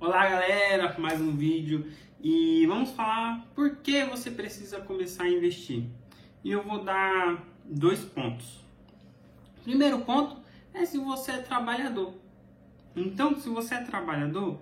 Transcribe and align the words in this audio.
Olá 0.00 0.26
galera, 0.26 0.98
mais 0.98 1.20
um 1.20 1.36
vídeo 1.36 1.86
e 2.22 2.64
vamos 2.66 2.88
falar 2.92 3.46
por 3.54 3.76
que 3.76 4.02
você 4.06 4.30
precisa 4.30 4.80
começar 4.80 5.24
a 5.24 5.28
investir. 5.28 5.84
E 6.42 6.50
eu 6.50 6.62
vou 6.62 6.82
dar 6.82 7.44
dois 7.66 8.00
pontos. 8.00 8.64
Primeiro 9.62 9.98
ponto 9.98 10.38
é 10.72 10.86
se 10.86 10.96
você 10.96 11.32
é 11.32 11.38
trabalhador. 11.42 12.14
Então, 12.96 13.38
se 13.38 13.50
você 13.50 13.74
é 13.74 13.82
trabalhador, 13.82 14.58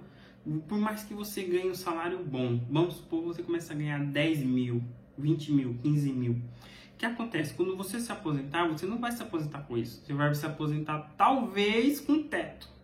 por 0.67 0.77
mais 0.77 1.05
que 1.05 1.15
você 1.15 1.45
ganhe 1.45 1.71
um 1.71 1.75
salário 1.77 2.19
bom, 2.19 2.59
vamos 2.69 2.95
supor 2.95 3.23
você 3.23 3.41
começa 3.41 3.73
a 3.73 3.77
ganhar 3.77 4.05
10 4.05 4.41
mil, 4.41 4.83
20 5.17 5.53
mil, 5.53 5.79
15 5.85 6.13
mil. 6.15 6.33
O 6.33 6.99
que 6.99 7.07
acontece? 7.07 7.55
Quando 7.55 7.77
você 7.77 8.01
se 8.01 8.11
aposentar, 8.11 8.67
você 8.67 8.87
não 8.87 8.99
vai 8.99 9.13
se 9.13 9.23
aposentar 9.23 9.61
com 9.61 9.79
isso. 9.79 10.03
Você 10.05 10.13
vai 10.13 10.35
se 10.35 10.45
aposentar 10.45 11.15
talvez 11.17 12.01
com 12.01 12.25
teto 12.25 12.77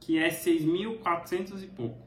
que 0.00 0.18
é 0.18 0.28
6.400 0.28 1.62
e 1.62 1.66
pouco. 1.66 2.06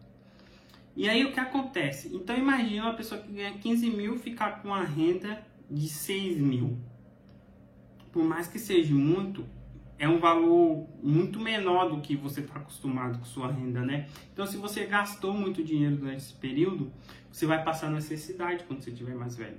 E 0.96 1.08
aí 1.08 1.24
o 1.24 1.32
que 1.32 1.39
acontece? 1.39 2.14
Então 2.14 2.38
imagina 2.38 2.84
uma 2.84 2.93
pessoa 2.93 3.21
que 3.21 3.32
ganha 3.32 3.54
15 3.57 3.89
mil 3.89 4.18
ficar 4.18 4.61
com 4.61 4.74
a 4.74 4.84
renda 4.84 5.42
de 5.70 5.88
6 5.88 6.38
mil. 6.39 6.78
Por 8.11 8.24
mais 8.24 8.47
que 8.47 8.60
seja 8.60 8.94
muito, 8.94 9.46
é 9.97 10.07
um 10.07 10.20
valor 10.20 10.88
muito 11.04 11.39
menor 11.39 11.89
do 11.89 12.02
que 12.02 12.16
você 12.16 12.42
está 12.42 12.56
acostumado 12.56 13.20
com 13.20 13.25
sua 13.25 13.52
renda, 13.52 13.82
né? 13.82 14.08
Então 14.33 14.46
se 14.46 14.58
você 14.58 14.86
gastou 14.86 15.33
muito 15.33 15.64
dinheiro 15.64 15.97
durante 15.97 16.18
esse 16.18 16.33
período, 16.33 16.92
você 17.32 17.46
vai 17.46 17.64
passar 17.64 17.92
necessidade 17.92 18.64
quando 18.64 18.82
você 18.82 18.89
estiver 18.89 19.14
mais 19.14 19.36
velho. 19.36 19.58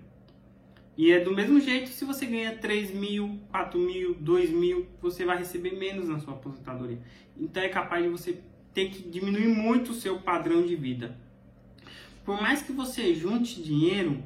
E 0.97 1.13
é 1.13 1.21
do 1.21 1.35
mesmo 1.35 1.61
jeito, 1.61 1.89
se 1.89 2.05
você 2.05 2.27
ganha 2.27 2.57
3 2.57 2.93
mil, 2.93 3.41
4 3.51 3.79
mil, 3.79 4.15
2 4.15 4.51
mil, 4.51 4.87
você 5.01 5.25
vai 5.25 5.39
receber 5.39 5.77
menos 5.77 6.09
na 6.09 6.19
sua 6.19 6.35
aposentadoria. 6.35 6.99
Então 7.37 7.63
é 7.63 7.69
capaz 7.69 8.03
de 8.03 8.11
você 8.11 8.41
ter 8.75 8.91
que 8.91 9.03
diminuir 9.09 9.49
muito 9.49 9.93
o 9.93 9.95
seu 9.95 10.19
padrão 10.21 10.63
de 10.65 10.77
vida. 10.77 11.17
Por 12.25 12.41
mais 12.41 12.63
que 12.63 12.73
você 12.73 13.15
junte 13.15 13.63
dinheiro, 13.63 14.23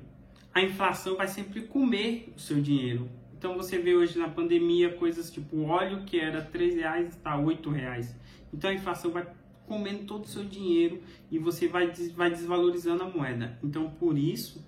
a 0.53 0.61
inflação 0.63 1.17
vai 1.17 1.29
sempre 1.29 1.63
comer 1.63 2.33
o 2.37 2.41
seu 2.41 2.61
dinheiro. 2.61 3.09
Então 3.37 3.57
você 3.57 3.79
vê 3.79 3.95
hoje 3.95 4.19
na 4.19 4.29
pandemia 4.29 4.95
coisas 4.95 5.31
tipo 5.31 5.63
óleo 5.65 6.05
que 6.05 6.19
era 6.19 6.43
3 6.43 6.77
reais 6.77 7.09
está 7.09 7.37
8 7.37 7.71
reais. 7.71 8.17
Então 8.53 8.71
a 8.71 8.75
inflação 8.75 9.11
vai 9.11 9.27
comendo 9.67 10.05
todo 10.05 10.25
o 10.25 10.29
seu 10.29 10.45
dinheiro 10.45 11.03
e 11.31 11.39
você 11.39 11.67
vai, 11.69 11.93
vai 12.15 12.31
desvalorizando 12.31 13.03
a 13.03 13.09
moeda. 13.09 13.59
Então 13.63 13.91
por 13.91 14.17
isso 14.17 14.65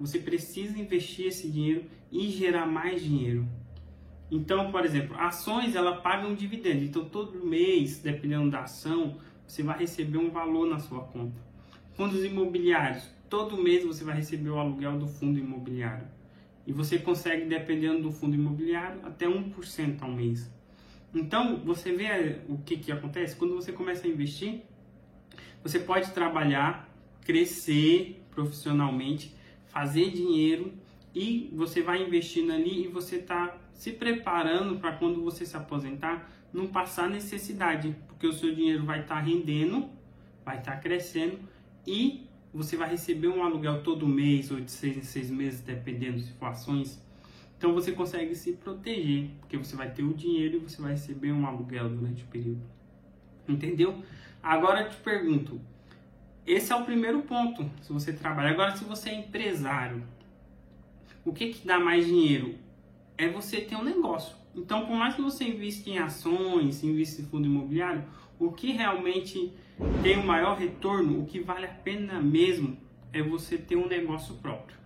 você 0.00 0.18
precisa 0.18 0.78
investir 0.78 1.26
esse 1.26 1.50
dinheiro 1.50 1.84
e 2.10 2.30
gerar 2.30 2.66
mais 2.66 3.02
dinheiro. 3.02 3.46
Então, 4.30 4.70
por 4.70 4.84
exemplo, 4.84 5.16
ações 5.18 5.74
ela 5.74 5.96
paga 5.96 6.26
um 6.26 6.34
dividendo. 6.34 6.84
Então, 6.84 7.04
todo 7.04 7.44
mês, 7.44 7.98
dependendo 7.98 8.50
da 8.50 8.62
ação, 8.62 9.18
você 9.46 9.62
vai 9.62 9.78
receber 9.78 10.18
um 10.18 10.30
valor 10.30 10.66
na 10.68 10.78
sua 10.78 11.00
conta. 11.00 11.40
Fundos 11.92 12.24
imobiliários, 12.24 13.10
todo 13.28 13.60
mês 13.60 13.84
você 13.84 14.04
vai 14.04 14.16
receber 14.16 14.48
o 14.48 14.58
aluguel 14.58 14.98
do 14.98 15.06
fundo 15.06 15.38
imobiliário. 15.38 16.06
E 16.66 16.72
você 16.72 16.98
consegue, 16.98 17.46
dependendo 17.46 18.02
do 18.02 18.12
fundo 18.12 18.34
imobiliário, 18.34 19.00
até 19.04 19.26
1% 19.26 20.02
ao 20.02 20.10
mês. 20.10 20.50
Então, 21.12 21.56
você 21.64 21.92
vê 21.92 22.38
o 22.48 22.56
que, 22.58 22.76
que 22.76 22.92
acontece? 22.92 23.34
Quando 23.34 23.54
você 23.54 23.72
começa 23.72 24.06
a 24.06 24.10
investir, 24.10 24.62
você 25.62 25.80
pode 25.80 26.12
trabalhar, 26.12 26.88
crescer 27.24 28.22
profissionalmente 28.30 29.34
fazer 29.70 30.10
dinheiro 30.10 30.72
e 31.14 31.50
você 31.52 31.82
vai 31.82 32.02
investindo 32.02 32.52
ali 32.52 32.84
e 32.84 32.88
você 32.88 33.16
está 33.16 33.56
se 33.72 33.92
preparando 33.92 34.78
para 34.78 34.92
quando 34.92 35.22
você 35.22 35.46
se 35.46 35.56
aposentar 35.56 36.30
não 36.52 36.66
passar 36.66 37.08
necessidade, 37.08 37.94
porque 38.08 38.26
o 38.26 38.32
seu 38.32 38.54
dinheiro 38.54 38.84
vai 38.84 39.00
estar 39.00 39.16
tá 39.16 39.20
rendendo, 39.20 39.88
vai 40.44 40.58
estar 40.58 40.72
tá 40.72 40.78
crescendo 40.78 41.38
e 41.86 42.26
você 42.52 42.76
vai 42.76 42.90
receber 42.90 43.28
um 43.28 43.44
aluguel 43.44 43.82
todo 43.82 44.06
mês 44.06 44.50
ou 44.50 44.60
de 44.60 44.70
seis 44.70 44.96
em 44.96 45.02
seis 45.02 45.30
meses, 45.30 45.60
dependendo 45.60 46.18
de 46.18 46.24
situações. 46.24 47.00
Então 47.56 47.72
você 47.72 47.92
consegue 47.92 48.34
se 48.34 48.52
proteger, 48.54 49.30
porque 49.38 49.56
você 49.56 49.76
vai 49.76 49.90
ter 49.90 50.02
o 50.02 50.12
dinheiro 50.12 50.56
e 50.56 50.58
você 50.58 50.80
vai 50.80 50.92
receber 50.92 51.30
um 51.30 51.46
aluguel 51.46 51.88
durante 51.88 52.24
o 52.24 52.26
período. 52.26 52.62
Entendeu? 53.48 54.02
Agora 54.42 54.82
eu 54.82 54.90
te 54.90 54.96
pergunto, 54.96 55.60
esse 56.52 56.72
é 56.72 56.76
o 56.76 56.84
primeiro 56.84 57.22
ponto, 57.22 57.70
se 57.82 57.92
você 57.92 58.12
trabalha. 58.12 58.50
Agora, 58.50 58.76
se 58.76 58.84
você 58.84 59.10
é 59.10 59.14
empresário, 59.14 60.02
o 61.24 61.32
que, 61.32 61.52
que 61.52 61.66
dá 61.66 61.78
mais 61.78 62.06
dinheiro? 62.06 62.56
É 63.16 63.28
você 63.28 63.60
ter 63.60 63.76
um 63.76 63.84
negócio. 63.84 64.34
Então, 64.54 64.84
por 64.84 64.96
mais 64.96 65.14
que 65.14 65.22
você 65.22 65.44
invista 65.44 65.88
em 65.88 65.98
ações, 65.98 66.82
invista 66.82 67.22
em 67.22 67.26
fundo 67.26 67.46
imobiliário, 67.46 68.04
o 68.38 68.50
que 68.50 68.72
realmente 68.72 69.52
tem 70.02 70.18
o 70.18 70.26
maior 70.26 70.58
retorno, 70.58 71.22
o 71.22 71.26
que 71.26 71.38
vale 71.38 71.66
a 71.66 71.72
pena 71.72 72.20
mesmo, 72.20 72.76
é 73.12 73.22
você 73.22 73.56
ter 73.56 73.76
um 73.76 73.86
negócio 73.86 74.34
próprio. 74.36 74.76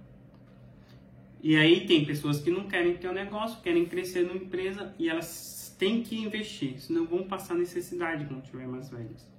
E 1.43 1.57
aí 1.57 1.87
tem 1.87 2.05
pessoas 2.05 2.41
que 2.41 2.51
não 2.51 2.65
querem 2.65 2.97
ter 2.97 3.09
um 3.09 3.13
negócio, 3.13 3.63
querem 3.63 3.87
crescer 3.87 4.27
numa 4.27 4.37
empresa 4.37 4.95
e 4.99 5.09
elas 5.09 5.75
têm 5.79 6.03
que 6.03 6.19
investir, 6.19 6.81
senão 6.81 7.07
vão 7.07 7.25
passar 7.25 7.55
necessidade 7.55 8.25
quando 8.27 8.43
tiver 8.43 8.67
mais 8.67 8.91
velhas. 8.91 9.34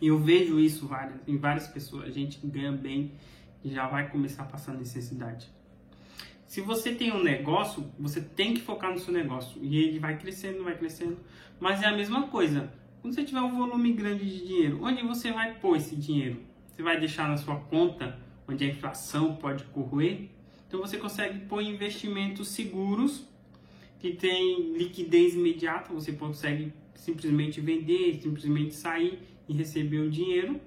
Eu 0.00 0.18
vejo 0.18 0.60
isso 0.60 0.86
várias, 0.86 1.20
em 1.26 1.36
várias 1.36 1.66
pessoas. 1.66 2.14
Gente 2.14 2.38
ganha 2.46 2.72
bem 2.72 3.12
e 3.64 3.70
já 3.70 3.86
vai 3.86 4.08
começar 4.08 4.44
a 4.44 4.46
passar 4.46 4.74
necessidade. 4.74 5.48
Se 6.46 6.60
você 6.60 6.92
tem 6.94 7.12
um 7.12 7.22
negócio, 7.22 7.84
você 7.98 8.20
tem 8.20 8.54
que 8.54 8.60
focar 8.60 8.92
no 8.92 8.98
seu 8.98 9.12
negócio. 9.12 9.62
E 9.62 9.76
ele 9.76 9.98
vai 9.98 10.16
crescendo, 10.16 10.64
vai 10.64 10.76
crescendo. 10.76 11.18
Mas 11.60 11.82
é 11.82 11.86
a 11.86 11.96
mesma 11.96 12.28
coisa. 12.28 12.72
Quando 13.02 13.14
você 13.14 13.24
tiver 13.24 13.40
um 13.40 13.56
volume 13.56 13.92
grande 13.92 14.24
de 14.24 14.46
dinheiro, 14.46 14.78
onde 14.82 15.02
você 15.02 15.30
vai 15.30 15.54
pôr 15.54 15.76
esse 15.76 15.94
dinheiro? 15.94 16.40
Você 16.66 16.82
vai 16.82 16.98
deixar 16.98 17.28
na 17.28 17.36
sua 17.36 17.56
conta, 17.56 18.18
onde 18.48 18.64
a 18.64 18.68
inflação 18.68 19.36
pode 19.36 19.64
corroer? 19.64 20.28
Então 20.66 20.80
você 20.80 20.96
consegue 20.96 21.40
pôr 21.40 21.60
investimentos 21.62 22.48
seguros, 22.48 23.26
que 23.98 24.14
tem 24.14 24.72
liquidez 24.72 25.34
imediata, 25.34 25.92
você 25.92 26.12
consegue 26.12 26.72
simplesmente 26.94 27.60
vender, 27.60 28.20
simplesmente 28.22 28.74
sair 28.74 29.18
e 29.48 29.52
receber 29.54 30.00
o 30.00 30.10
dinheiro, 30.10 30.60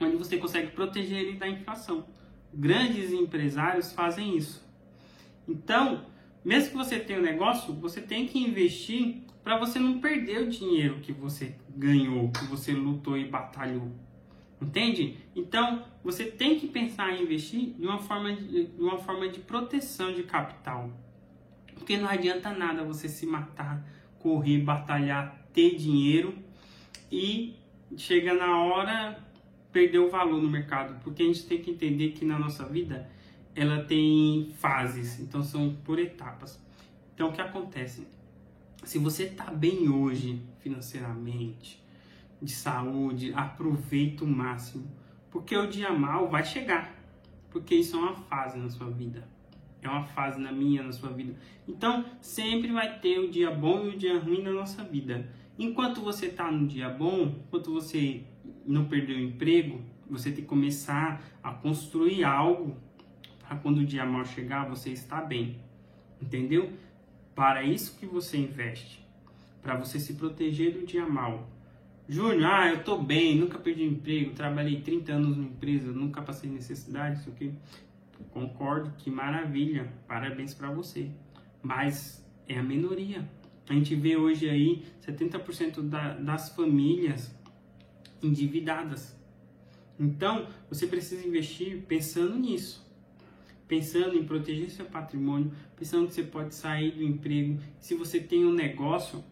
onde 0.00 0.16
você 0.16 0.36
consegue 0.36 0.72
proteger 0.72 1.18
ele 1.18 1.38
da 1.38 1.48
inflação. 1.48 2.04
Grandes 2.52 3.12
empresários 3.12 3.92
fazem 3.92 4.36
isso. 4.36 4.66
Então, 5.48 6.06
mesmo 6.44 6.70
que 6.70 6.76
você 6.76 6.98
tenha 6.98 7.18
um 7.18 7.22
negócio, 7.22 7.72
você 7.74 8.00
tem 8.00 8.26
que 8.26 8.38
investir 8.38 9.22
para 9.42 9.58
você 9.58 9.78
não 9.78 10.00
perder 10.00 10.42
o 10.42 10.50
dinheiro 10.50 11.00
que 11.00 11.12
você 11.12 11.54
ganhou, 11.76 12.30
que 12.30 12.44
você 12.44 12.72
lutou 12.72 13.16
e 13.16 13.24
batalhou. 13.24 13.90
Entende? 14.60 15.18
Então, 15.34 15.84
você 16.04 16.24
tem 16.24 16.58
que 16.58 16.68
pensar 16.68 17.12
em 17.12 17.22
investir 17.22 17.74
de 17.74 17.84
uma 17.84 17.98
forma 17.98 18.32
de, 18.32 18.66
de 18.66 18.80
uma 18.80 18.98
forma 18.98 19.28
de 19.28 19.40
proteção 19.40 20.12
de 20.12 20.22
capital. 20.22 20.90
Porque 21.74 21.96
não 21.96 22.08
adianta 22.08 22.52
nada 22.52 22.84
você 22.84 23.08
se 23.08 23.26
matar, 23.26 23.84
correr, 24.20 24.58
batalhar, 24.58 25.48
ter 25.52 25.74
dinheiro 25.74 26.34
e 27.10 27.56
chega 27.96 28.34
na 28.34 28.62
hora 28.62 29.18
perder 29.72 29.98
o 29.98 30.10
valor 30.10 30.40
no 30.40 30.50
mercado, 30.50 31.00
porque 31.02 31.22
a 31.22 31.26
gente 31.26 31.46
tem 31.46 31.60
que 31.60 31.70
entender 31.70 32.10
que 32.10 32.24
na 32.24 32.38
nossa 32.38 32.64
vida 32.66 33.08
ela 33.54 33.84
tem 33.84 34.50
fases, 34.58 35.20
então 35.20 35.42
são 35.42 35.74
por 35.84 35.98
etapas. 35.98 36.62
Então 37.14 37.28
o 37.28 37.32
que 37.32 37.40
acontece? 37.40 38.06
Se 38.84 38.98
você 38.98 39.24
está 39.24 39.50
bem 39.50 39.88
hoje 39.88 40.42
financeiramente, 40.58 41.82
de 42.40 42.52
saúde, 42.52 43.32
aproveita 43.34 44.24
o 44.24 44.26
máximo, 44.26 44.90
porque 45.30 45.56
o 45.56 45.68
dia 45.68 45.92
mal 45.92 46.28
vai 46.28 46.44
chegar, 46.44 46.92
porque 47.50 47.76
isso 47.76 47.96
é 47.96 48.00
uma 48.00 48.14
fase 48.14 48.58
na 48.58 48.68
sua 48.68 48.90
vida. 48.90 49.26
É 49.80 49.88
uma 49.88 50.04
fase 50.04 50.40
na 50.40 50.52
minha, 50.52 50.82
na 50.82 50.92
sua 50.92 51.10
vida. 51.10 51.34
Então, 51.66 52.04
sempre 52.20 52.72
vai 52.72 53.00
ter 53.00 53.18
o 53.18 53.28
dia 53.28 53.50
bom 53.50 53.84
e 53.84 53.88
o 53.88 53.98
dia 53.98 54.18
ruim 54.18 54.40
na 54.40 54.52
nossa 54.52 54.84
vida. 54.84 55.28
Enquanto 55.58 56.00
você 56.00 56.26
está 56.26 56.50
no 56.50 56.66
dia 56.66 56.88
bom, 56.88 57.42
enquanto 57.46 57.72
você 57.72 58.22
não 58.66 58.86
perdeu 58.86 59.16
o 59.16 59.20
emprego, 59.20 59.80
você 60.08 60.30
tem 60.30 60.42
que 60.42 60.48
começar 60.48 61.22
a 61.42 61.52
construir 61.52 62.24
algo 62.24 62.76
para 63.40 63.56
quando 63.56 63.78
o 63.78 63.84
dia 63.84 64.04
mal 64.04 64.24
chegar 64.24 64.68
você 64.68 64.90
está 64.90 65.20
bem. 65.20 65.58
Entendeu? 66.20 66.72
Para 67.34 67.62
isso 67.62 67.98
que 67.98 68.06
você 68.06 68.38
investe. 68.38 69.06
Para 69.60 69.76
você 69.76 69.98
se 69.98 70.14
proteger 70.14 70.72
do 70.72 70.86
dia 70.86 71.06
mal. 71.06 71.48
Júnior, 72.08 72.44
ah, 72.44 72.68
eu 72.68 72.82
tô 72.82 72.98
bem, 72.98 73.38
nunca 73.38 73.58
perdi 73.58 73.84
emprego, 73.84 74.32
trabalhei 74.32 74.80
30 74.80 75.12
anos 75.12 75.36
numa 75.36 75.48
empresa, 75.48 75.92
nunca 75.92 76.20
passei 76.20 76.50
necessidade, 76.50 77.20
isso 77.20 77.30
aqui. 77.30 77.54
Concordo, 78.30 78.92
que 78.98 79.10
maravilha, 79.10 79.92
parabéns 80.06 80.52
para 80.52 80.70
você. 80.70 81.10
Mas 81.62 82.26
é 82.48 82.58
a 82.58 82.62
minoria. 82.62 83.28
A 83.68 83.74
gente 83.74 83.94
vê 83.94 84.16
hoje 84.16 84.48
aí 84.48 84.82
70% 85.06 85.82
da, 85.82 86.14
das 86.14 86.48
famílias 86.54 87.34
endividadas. 88.22 89.16
Então, 89.98 90.46
você 90.68 90.86
precisa 90.86 91.26
investir 91.26 91.82
pensando 91.86 92.36
nisso. 92.38 92.82
Pensando 93.68 94.16
em 94.16 94.24
proteger 94.24 94.70
seu 94.70 94.84
patrimônio, 94.84 95.52
pensando 95.76 96.06
que 96.06 96.14
você 96.14 96.24
pode 96.24 96.54
sair 96.54 96.90
do 96.90 97.02
emprego. 97.02 97.58
Se 97.78 97.94
você 97.94 98.20
tem 98.20 98.44
um 98.44 98.52
negócio, 98.52 99.24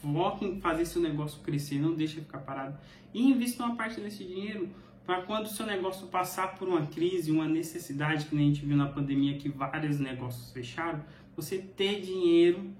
foque 0.00 0.44
em 0.44 0.60
fazer 0.60 0.86
seu 0.86 1.02
negócio 1.02 1.42
crescer, 1.42 1.78
não 1.78 1.94
deixe 1.94 2.20
ficar 2.20 2.38
parado. 2.38 2.78
E 3.12 3.22
invista 3.22 3.64
uma 3.64 3.76
parte 3.76 4.00
desse 4.00 4.24
dinheiro 4.24 4.70
para 5.04 5.22
quando 5.22 5.46
o 5.46 5.50
seu 5.50 5.66
negócio 5.66 6.06
passar 6.06 6.54
por 6.54 6.66
uma 6.66 6.86
crise, 6.86 7.30
uma 7.30 7.46
necessidade, 7.46 8.24
que 8.24 8.34
a 8.34 8.38
gente 8.38 8.64
viu 8.64 8.76
na 8.76 8.88
pandemia, 8.88 9.36
que 9.36 9.50
vários 9.50 9.98
negócios 9.98 10.50
fecharam, 10.50 11.04
você 11.36 11.58
ter 11.58 12.00
dinheiro 12.00 12.70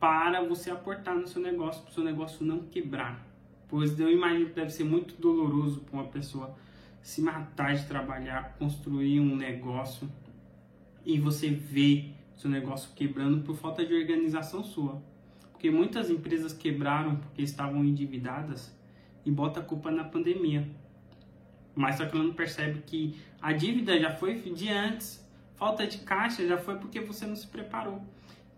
para 0.00 0.42
você 0.42 0.70
aportar 0.70 1.14
no 1.14 1.28
seu 1.28 1.42
negócio, 1.42 1.82
para 1.82 1.90
o 1.90 1.94
seu 1.94 2.02
negócio 2.02 2.44
não 2.44 2.60
quebrar. 2.60 3.24
Pois 3.68 4.00
eu 4.00 4.10
imagino 4.10 4.46
que 4.46 4.54
deve 4.54 4.70
ser 4.70 4.84
muito 4.84 5.14
doloroso 5.20 5.80
para 5.80 6.00
uma 6.00 6.08
pessoa 6.08 6.56
se 7.02 7.20
matar 7.20 7.74
de 7.74 7.86
trabalhar, 7.86 8.56
construir 8.58 9.20
um 9.20 9.36
negócio 9.36 10.10
e 11.04 11.20
você 11.20 11.50
ver 11.50 12.14
seu 12.36 12.50
negócio 12.50 12.90
quebrando 12.96 13.42
por 13.42 13.54
falta 13.54 13.84
de 13.84 13.94
organização 13.94 14.64
sua. 14.64 15.02
Porque 15.52 15.70
muitas 15.70 16.08
empresas 16.08 16.54
quebraram 16.54 17.16
porque 17.16 17.42
estavam 17.42 17.84
endividadas 17.84 18.74
e 19.26 19.30
bota 19.30 19.60
a 19.60 19.62
culpa 19.62 19.90
na 19.90 20.04
pandemia. 20.04 20.66
Mas 21.74 21.96
só 21.96 22.06
que 22.06 22.16
ela 22.16 22.24
não 22.24 22.32
percebe 22.32 22.80
que 22.86 23.20
a 23.40 23.52
dívida 23.52 23.98
já 24.00 24.10
foi 24.10 24.40
de 24.40 24.68
antes, 24.70 25.22
falta 25.56 25.86
de 25.86 25.98
caixa 25.98 26.46
já 26.46 26.56
foi 26.56 26.76
porque 26.78 27.00
você 27.00 27.26
não 27.26 27.36
se 27.36 27.46
preparou. 27.46 28.02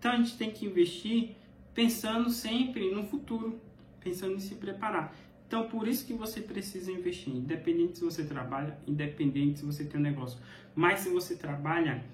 Então 0.03 0.11
a 0.11 0.17
gente 0.17 0.37
tem 0.37 0.51
que 0.51 0.67
investir 0.67 1.37
pensando 1.73 2.29
sempre 2.29 2.91
no 2.91 3.05
futuro, 3.05 3.61
pensando 4.01 4.35
em 4.35 4.41
se 4.41 4.57
preparar. 4.57 5.15
Então 5.47 5.69
por 5.69 5.87
isso 5.87 6.05
que 6.05 6.13
você 6.13 6.41
precisa 6.41 6.91
investir, 6.91 7.33
independente 7.33 7.99
se 7.99 8.05
você 8.05 8.25
trabalha, 8.25 8.77
independente 8.85 9.61
se 9.61 9.65
você 9.65 9.85
tem 9.85 10.01
um 10.01 10.03
negócio. 10.03 10.41
Mas 10.75 10.99
se 10.99 11.09
você 11.09 11.37
trabalha, 11.37 12.05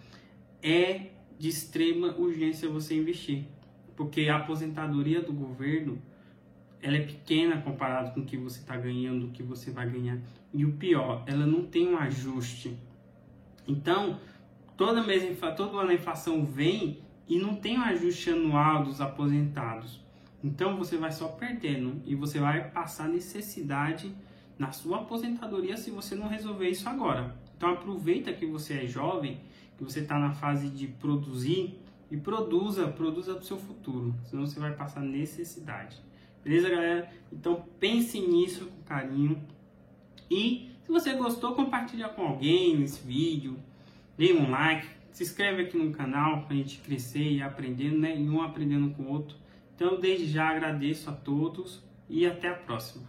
é 0.62 1.12
de 1.38 1.49
extrema 1.49 2.14
urgência 2.19 2.69
você 2.69 2.94
investir, 2.94 3.46
porque 3.96 4.29
a 4.29 4.37
aposentadoria 4.37 5.23
do 5.23 5.32
governo 5.32 5.99
ela 6.82 6.99
é 6.99 7.06
pequena 7.06 7.62
comparado 7.62 8.12
com 8.12 8.20
o 8.20 8.26
que 8.26 8.37
você 8.37 8.61
está 8.61 8.76
ganhando, 8.76 9.29
o 9.29 9.31
que 9.31 9.43
você 9.43 9.70
vai 9.70 9.88
ganhar. 9.88 10.19
E 10.52 10.67
o 10.67 10.73
pior, 10.73 11.25
ela 11.26 11.46
não 11.46 11.64
tem 11.64 11.88
um 11.88 11.96
ajuste. 11.96 12.76
Então, 13.67 14.20
toda, 14.76 15.02
mês, 15.02 15.25
todo 15.56 15.81
a 15.81 15.94
inflação 15.94 16.44
vem 16.44 17.07
e 17.28 17.38
não 17.38 17.54
tem 17.54 17.78
um 17.78 17.82
ajuste 17.82 18.30
anual 18.30 18.82
dos 18.84 19.00
aposentados. 19.00 20.00
Então 20.42 20.76
você 20.76 20.96
vai 20.96 21.12
só 21.12 21.28
perdendo 21.28 22.00
e 22.06 22.14
você 22.14 22.38
vai 22.38 22.70
passar 22.70 23.08
necessidade 23.08 24.14
na 24.58 24.72
sua 24.72 24.98
aposentadoria 24.98 25.76
se 25.76 25.90
você 25.90 26.14
não 26.14 26.28
resolver 26.28 26.69
isso 26.69 26.88
agora. 26.88 27.36
Então 27.56 27.70
aproveita 27.70 28.32
que 28.32 28.46
você 28.46 28.84
é 28.84 28.86
jovem, 28.86 29.40
que 29.76 29.84
você 29.84 30.00
está 30.00 30.19
na 30.19 30.32
fase 30.32 30.69
de 30.69 30.86
produzir 30.86 31.78
e 32.10 32.16
produza, 32.16 32.88
produza 32.88 33.34
para 33.34 33.42
o 33.42 33.44
seu 33.44 33.58
futuro, 33.58 34.14
senão 34.25 34.46
você 34.46 34.58
vai 34.58 34.75
passar 34.75 35.00
necessidade. 35.00 35.96
Beleza, 36.42 36.70
galera? 36.70 37.12
Então 37.32 37.64
pense 37.78 38.19
nisso 38.20 38.66
com 38.66 38.82
carinho. 38.82 39.42
E 40.30 40.70
se 40.84 40.90
você 40.90 41.12
gostou, 41.14 41.54
compartilha 41.54 42.08
com 42.08 42.22
alguém 42.22 42.82
esse 42.82 43.06
vídeo. 43.06 43.58
Dê 44.16 44.32
um 44.32 44.50
like. 44.50 44.97
Se 45.18 45.24
inscreve 45.24 45.62
aqui 45.62 45.76
no 45.76 45.90
canal 45.90 46.42
para 46.42 46.54
a 46.54 46.56
gente 46.58 46.78
crescer 46.78 47.18
e 47.18 47.42
aprendendo, 47.42 47.98
né? 47.98 48.16
E 48.16 48.30
um 48.30 48.40
aprendendo 48.40 48.94
com 48.94 49.02
o 49.02 49.08
outro. 49.08 49.36
Então, 49.74 49.98
desde 49.98 50.28
já 50.28 50.48
agradeço 50.48 51.10
a 51.10 51.12
todos 51.12 51.82
e 52.08 52.24
até 52.24 52.50
a 52.50 52.54
próxima. 52.54 53.04